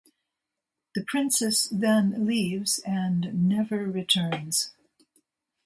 [0.95, 4.71] The princess then leaves and never returns.